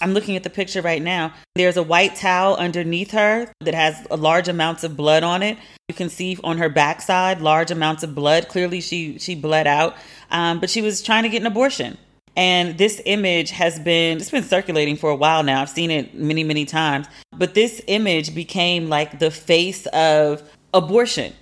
[0.00, 1.33] I'm looking at the picture right now.
[1.55, 5.57] There's a white towel underneath her that has large amounts of blood on it.
[5.88, 8.48] You can see on her backside large amounts of blood.
[8.48, 9.96] Clearly, she she bled out,
[10.31, 11.96] um, but she was trying to get an abortion.
[12.37, 15.62] And this image has been it's been circulating for a while now.
[15.62, 17.07] I've seen it many many times.
[17.33, 20.42] But this image became like the face of
[20.74, 21.33] abortion.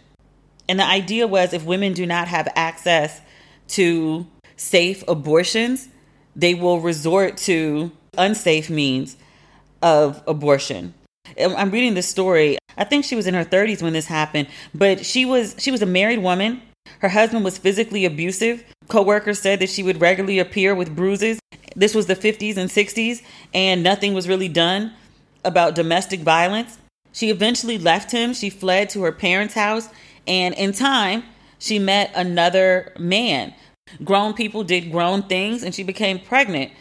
[0.68, 3.20] And the idea was if women do not have access
[3.68, 5.88] to safe abortions,
[6.36, 9.16] they will resort to unsafe means
[9.82, 10.94] of abortion.
[11.40, 12.58] Um, I'm reading this story.
[12.76, 15.82] I think she was in her 30s when this happened, but she was she was
[15.82, 16.62] a married woman.
[17.00, 18.64] Her husband was physically abusive.
[18.88, 21.38] Coworkers said that she would regularly appear with bruises.
[21.76, 23.22] This was the 50s and 60s
[23.52, 24.92] and nothing was really done
[25.44, 26.78] about domestic violence.
[27.12, 28.34] She eventually left him.
[28.34, 29.88] She fled to her parents' house
[30.26, 31.24] and in time
[31.58, 33.54] she met another man.
[34.02, 36.72] Grown people did grown things and she became pregnant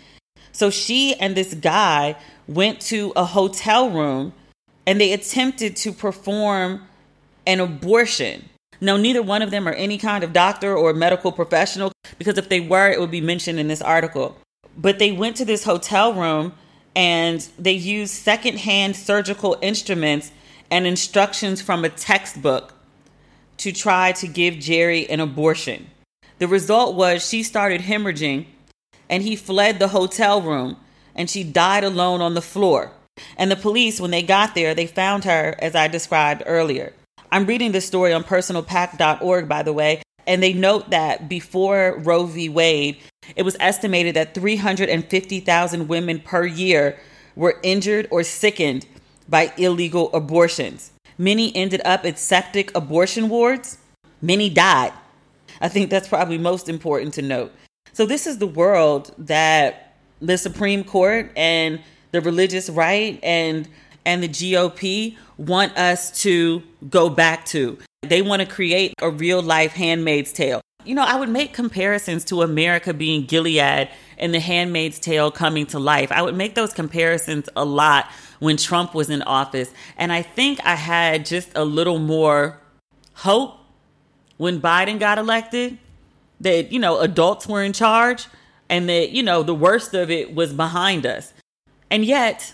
[0.54, 2.16] so she and this guy
[2.48, 4.34] went to a hotel room
[4.86, 6.88] and they attempted to perform
[7.46, 8.48] an abortion.
[8.80, 12.50] Now, neither one of them are any kind of doctor or medical professional because if
[12.50, 14.38] they were, it would be mentioned in this article.
[14.78, 16.54] But they went to this hotel room
[16.96, 20.32] and they used secondhand surgical instruments
[20.70, 22.73] and instructions from a textbook
[23.58, 25.88] to try to give Gerri an abortion.
[26.40, 28.48] The result was she started hemorrhaging
[29.10, 30.78] and he fled the hotel room
[31.16, 32.92] and she died alone on the floor.
[33.38, 36.94] And the police, when they got there, they found her as I described earlier.
[37.32, 42.26] I'm reading this story on personalpac.org, by the way, and they note that before Roe
[42.26, 42.50] v.
[42.50, 42.98] Wade,
[43.36, 46.98] it was estimated that 350,000 women per year
[47.36, 48.86] were injured or sickened
[49.28, 50.92] by illegal abortions.
[51.18, 53.78] Many ended up at septic abortion wards.
[54.22, 54.94] Many died.
[55.62, 57.54] I think that's probably most important to note.
[57.94, 61.80] So this is the world that the Supreme Court and
[62.12, 63.68] the religious right and
[64.06, 67.78] and the GOP want us to go back to.
[68.02, 70.62] They want to create a real life handmaid's tale.
[70.84, 75.66] You know, I would make comparisons to America being Gilead and the handmaid's tale coming
[75.68, 76.12] to life.
[76.12, 78.10] I would make those comparisons a lot
[78.44, 79.72] when Trump was in office.
[79.98, 82.60] And I think I had just a little more
[83.14, 83.58] hope
[84.38, 85.78] when Biden got elected
[86.42, 88.28] that, you know, adults were in charge
[88.70, 91.34] and that, you know, the worst of it was behind us.
[91.90, 92.54] And yet,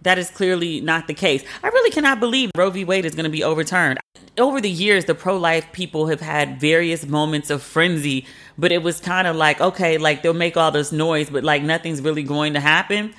[0.00, 1.44] that is clearly not the case.
[1.62, 2.84] I really cannot believe Roe v.
[2.84, 3.98] Wade is going to be overturned.
[4.38, 8.24] Over the years, the pro life people have had various moments of frenzy,
[8.56, 11.62] but it was kind of like, okay, like they'll make all this noise, but like
[11.62, 13.12] nothing's really going to happen.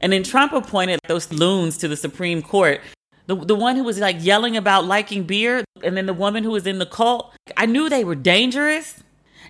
[0.00, 2.80] And then Trump appointed those loons to the Supreme Court.
[3.26, 6.50] The, the one who was like yelling about liking beer, and then the woman who
[6.50, 7.32] was in the cult.
[7.56, 9.02] I knew they were dangerous.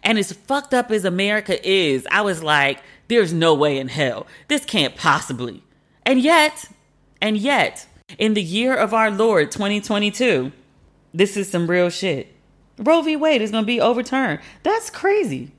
[0.03, 4.27] And as fucked up as America is, I was like, there's no way in hell.
[4.49, 5.63] This can't possibly.
[6.05, 6.67] And yet,
[7.21, 7.87] and yet,
[8.19, 10.53] in the year of our Lord 2022,
[11.13, 12.35] this is some real shit.
[12.79, 13.17] Roe v.
[13.17, 14.41] Wade is going to be overturned.
[14.63, 15.53] That's crazy.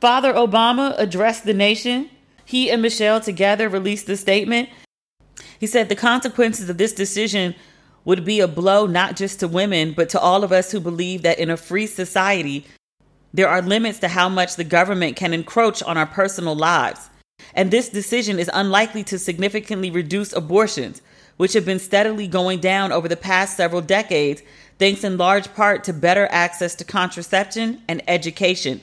[0.00, 2.10] Father Obama addressed the nation.
[2.48, 4.70] He and Michelle together released a statement.
[5.60, 7.54] He said the consequences of this decision
[8.06, 11.20] would be a blow not just to women, but to all of us who believe
[11.20, 12.64] that in a free society,
[13.34, 17.10] there are limits to how much the government can encroach on our personal lives.
[17.52, 21.02] And this decision is unlikely to significantly reduce abortions,
[21.36, 24.40] which have been steadily going down over the past several decades,
[24.78, 28.80] thanks in large part to better access to contraception and education.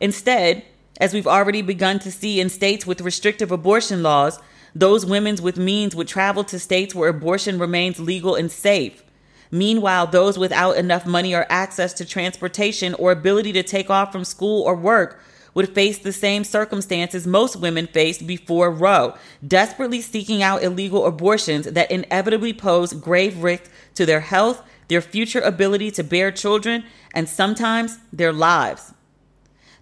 [0.00, 0.62] Instead,
[1.00, 4.38] as we've already begun to see in states with restrictive abortion laws,
[4.74, 9.04] those women with means would travel to states where abortion remains legal and safe.
[9.50, 14.24] Meanwhile, those without enough money or access to transportation or ability to take off from
[14.24, 15.20] school or work
[15.54, 19.14] would face the same circumstances most women faced before Roe,
[19.46, 25.40] desperately seeking out illegal abortions that inevitably pose grave risks to their health, their future
[25.40, 26.84] ability to bear children,
[27.14, 28.93] and sometimes their lives.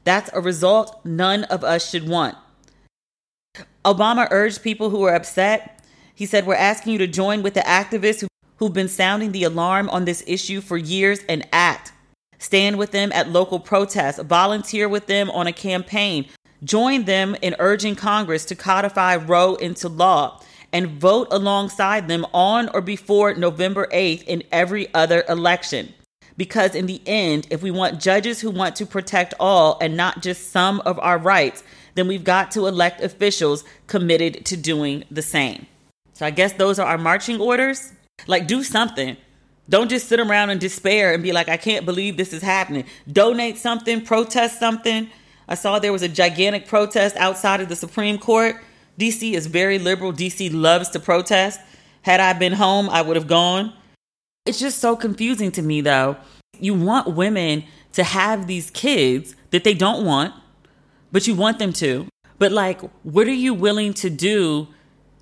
[0.04, 2.36] That's a result none of us should want.
[3.84, 5.80] Obama urged people who were upset.
[6.14, 8.28] He said, We're asking you to join with the activists who
[8.62, 11.92] who've been sounding the alarm on this issue for years and act.
[12.38, 16.28] Stand with them at local protests, volunteer with them on a campaign,
[16.62, 20.40] join them in urging Congress to codify Roe into law,
[20.72, 25.92] and vote alongside them on or before November 8th in every other election.
[26.36, 30.22] Because in the end, if we want judges who want to protect all and not
[30.22, 31.62] just some of our rights,
[31.94, 35.66] then we've got to elect officials committed to doing the same.
[36.14, 37.92] So I guess those are our marching orders.
[38.26, 39.16] Like, do something.
[39.68, 42.84] Don't just sit around in despair and be like, I can't believe this is happening.
[43.10, 45.08] Donate something, protest something.
[45.48, 48.56] I saw there was a gigantic protest outside of the Supreme Court.
[48.98, 50.12] DC is very liberal.
[50.12, 51.60] DC loves to protest.
[52.02, 53.72] Had I been home, I would have gone.
[54.44, 56.16] It's just so confusing to me, though.
[56.58, 60.34] You want women to have these kids that they don't want,
[61.12, 62.08] but you want them to.
[62.38, 64.66] But, like, what are you willing to do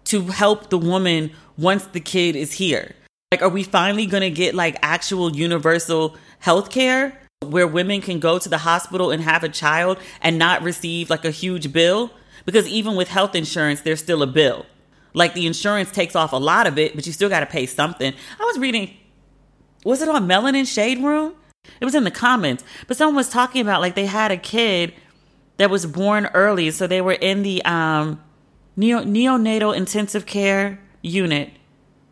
[0.05, 2.95] to help the woman once the kid is here?
[3.31, 8.21] Like, are we finally going to get like actual universal health care where women can
[8.21, 12.11] go to the hospital and have a child and not receive like a huge bill?
[12.47, 14.65] Because even with health insurance, there's still a bill.
[15.13, 17.67] Like, the insurance takes off a lot of it, but you still got to pay
[17.67, 18.15] something.
[18.41, 18.97] I was reading,
[19.85, 21.35] was it on Melanin Shade Room?
[21.81, 24.95] It was in the comments, but someone was talking about like they had a kid
[25.59, 28.23] that was born early, so they were in the um,
[28.77, 31.51] neo- neonatal intensive care unit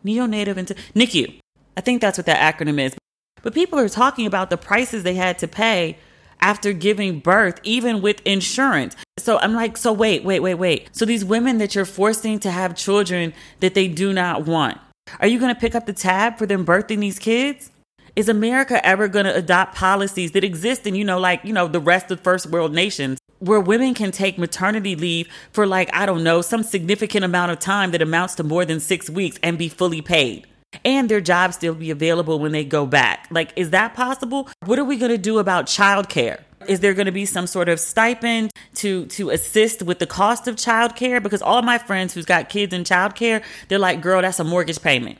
[0.05, 1.39] neonatal into NICU.
[1.75, 2.95] I think that's what that acronym is.
[3.41, 5.97] But people are talking about the prices they had to pay
[6.41, 8.95] after giving birth, even with insurance.
[9.17, 10.89] So I'm like, so wait, wait, wait, wait.
[10.91, 14.77] So these women that you're forcing to have children that they do not want,
[15.19, 17.71] are you going to pick up the tab for them birthing these kids?
[18.15, 21.67] Is America ever going to adopt policies that exist in, you know, like, you know,
[21.67, 26.05] the rest of first world nations where women can take maternity leave for like, I
[26.05, 29.57] don't know, some significant amount of time that amounts to more than six weeks and
[29.57, 30.47] be fully paid.
[30.85, 33.27] And their job still be available when they go back.
[33.31, 34.49] Like, is that possible?
[34.65, 36.41] What are we going to do about childcare?
[36.69, 40.47] Is there going to be some sort of stipend to to assist with the cost
[40.47, 41.21] of childcare?
[41.21, 44.81] Because all my friends who's got kids in childcare, they're like, "Girl, that's a mortgage
[44.81, 45.17] payment."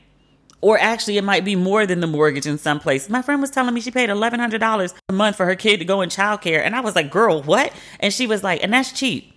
[0.62, 3.10] Or actually, it might be more than the mortgage in some places.
[3.10, 6.02] My friend was telling me she paid $1,100 a month for her kid to go
[6.02, 6.62] in childcare.
[6.62, 7.72] And I was like, girl, what?
[8.02, 9.34] And she was like, and that's cheap.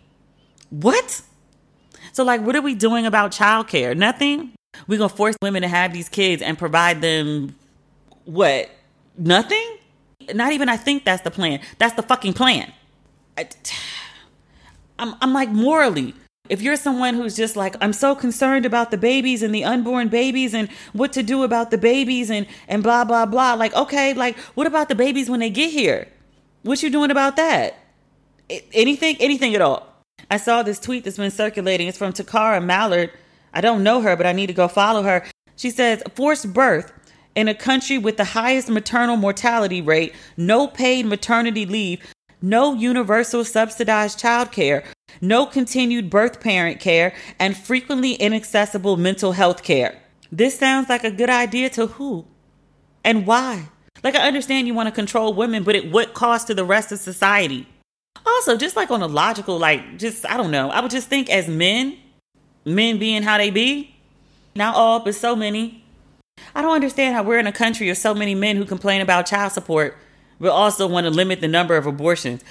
[0.71, 1.23] What?
[2.13, 3.97] So, like, what are we doing about childcare?
[3.97, 4.53] Nothing?
[4.89, 7.55] We're going to force women to have these kids and provide them
[8.25, 8.69] what?
[9.17, 9.79] Nothing?
[10.35, 11.61] Not even I think that's the plan.
[11.79, 12.73] That's the fucking plan.
[13.37, 13.49] I,
[14.99, 16.15] I'm, I'm like, morally,
[16.49, 20.09] if you're someone who's just like, I'm so concerned about the babies and the unborn
[20.09, 23.55] babies and what to do about the babies and, and blah, blah, blah.
[23.55, 26.09] Like, okay, like, what about the babies when they get here?
[26.63, 27.79] What you doing about that?
[28.73, 29.89] Anything, anything at all.
[30.31, 31.89] I saw this tweet that's been circulating.
[31.89, 33.11] It's from Takara Mallard.
[33.55, 35.25] I don't know her, but I need to go follow her.
[35.57, 36.93] She says, forced birth
[37.35, 42.01] in a country with the highest maternal mortality rate, no paid maternity leave,
[42.41, 44.85] no universal subsidized childcare,
[45.21, 49.99] no continued birth parent care, and frequently inaccessible mental health care.
[50.31, 52.25] This sounds like a good idea to who?
[53.05, 53.69] And why?
[54.03, 56.91] Like, I understand you want to control women, but at what cost to the rest
[56.91, 57.69] of society?
[58.27, 61.31] Also, just like on a logical, like, just, I don't know, I would just think
[61.31, 61.97] as men,
[62.65, 63.95] men being how they be,
[64.55, 65.82] not all, but so many.
[66.55, 69.27] I don't understand how we're in a country of so many men who complain about
[69.27, 69.97] child support,
[70.39, 72.45] but also want to limit the number of abortions.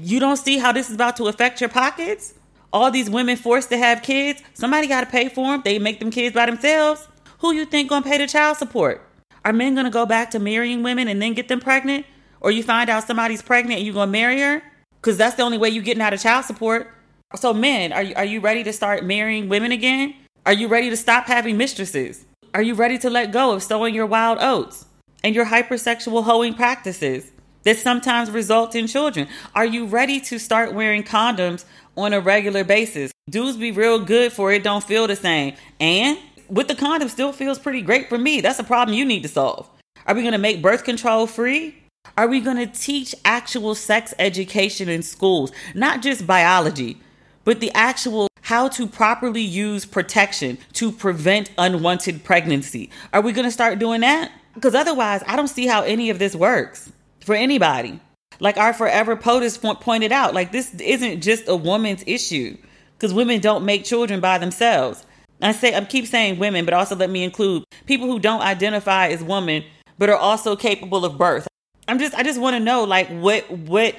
[0.00, 2.34] You don't see how this is about to affect your pockets?
[2.72, 5.62] All these women forced to have kids, somebody got to pay for them.
[5.64, 7.08] They make them kids by themselves.
[7.38, 9.06] Who you think gonna pay the child support?
[9.44, 12.04] Are men gonna go back to marrying women and then get them pregnant?
[12.40, 14.62] Or you find out somebody's pregnant and you gonna marry her?
[15.00, 16.92] Because that's the only way you getting out of child support.
[17.36, 20.14] So men, are you, are you ready to start marrying women again?
[20.44, 22.26] Are you ready to stop having mistresses?
[22.58, 24.84] Are you ready to let go of sowing your wild oats
[25.22, 27.30] and your hypersexual hoeing practices
[27.62, 29.28] that sometimes result in children?
[29.54, 31.64] Are you ready to start wearing condoms
[31.96, 33.12] on a regular basis?
[33.30, 35.54] Dudes be real good for it, don't feel the same.
[35.78, 38.40] And with the condom still feels pretty great for me.
[38.40, 39.70] That's a problem you need to solve.
[40.06, 41.76] Are we going to make birth control free?
[42.16, 45.52] Are we going to teach actual sex education in schools?
[45.76, 46.98] Not just biology,
[47.44, 52.90] but the actual how to properly use protection to prevent unwanted pregnancy.
[53.12, 54.32] Are we going to start doing that?
[54.54, 58.00] Because otherwise, I don't see how any of this works for anybody.
[58.40, 62.56] Like our forever POTUS pointed out, like this isn't just a woman's issue
[62.94, 65.04] because women don't make children by themselves.
[65.40, 69.08] I say I keep saying women, but also let me include people who don't identify
[69.08, 69.64] as women
[69.98, 71.46] but are also capable of birth.
[71.86, 73.96] I'm just I just want to know like what what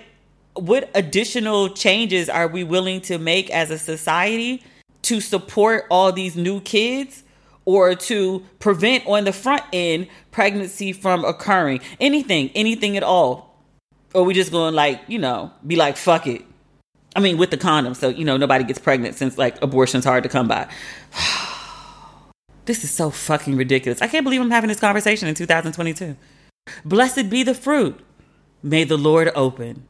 [0.60, 4.64] what additional changes are we willing to make as a society
[5.04, 7.24] to support all these new kids
[7.66, 13.58] or to prevent on the front end pregnancy from occurring anything anything at all
[14.14, 16.44] or we just going like you know be like fuck it
[17.16, 20.24] I mean, with the condom, so you know nobody gets pregnant since like abortion's hard
[20.24, 20.68] to come by.
[22.66, 24.02] this is so fucking ridiculous.
[24.02, 26.16] I can't believe I'm having this conversation in 2022.
[26.86, 28.00] Blessed be the fruit.
[28.62, 29.88] May the Lord open.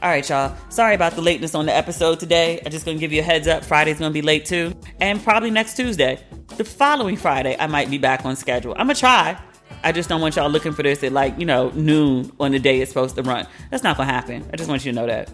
[0.00, 0.54] All right, y'all.
[0.68, 2.60] Sorry about the lateness on the episode today.
[2.64, 3.64] I'm just gonna give you a heads up.
[3.64, 6.20] Friday's gonna be late too, and probably next Tuesday.
[6.56, 8.72] The following Friday, I might be back on schedule.
[8.72, 9.36] I'm gonna try.
[9.82, 12.60] I just don't want y'all looking for this at like, you know, noon on the
[12.60, 13.46] day it's supposed to run.
[13.70, 14.48] That's not gonna happen.
[14.52, 15.32] I just want you to know that.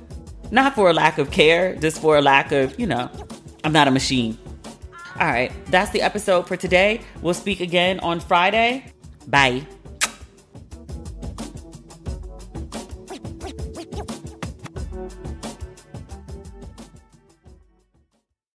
[0.50, 3.10] Not for a lack of care, just for a lack of, you know,
[3.64, 4.38] I'm not a machine.
[5.20, 7.02] All right, that's the episode for today.
[7.20, 8.92] We'll speak again on Friday.
[9.26, 9.66] Bye.